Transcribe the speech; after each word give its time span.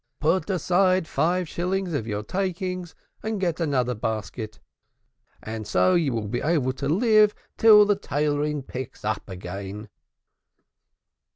Put 0.19 0.49
aside 0.49 1.07
five 1.07 1.47
shillings 1.47 1.93
of 1.93 2.07
your 2.07 2.23
takings 2.23 2.95
and 3.21 3.39
get 3.39 3.59
another 3.59 3.93
basket, 3.93 4.59
and 5.43 5.67
so 5.67 5.93
you 5.93 6.11
will 6.11 6.27
be 6.27 6.41
able 6.41 6.73
to 6.73 6.89
live 6.89 7.35
till 7.55 7.85
the 7.85 7.95
tailoring 7.95 8.63
picks 8.63 9.05
up 9.05 9.21
a 9.29 9.37
bit." 9.37 9.89